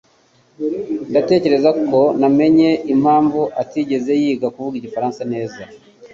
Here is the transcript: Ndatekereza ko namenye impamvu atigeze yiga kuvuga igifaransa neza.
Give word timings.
Ndatekereza 1.09 1.69
ko 1.89 1.99
namenye 2.19 2.69
impamvu 2.93 3.41
atigeze 3.61 4.11
yiga 4.21 4.47
kuvuga 4.53 4.75
igifaransa 4.77 5.21
neza. 5.33 5.61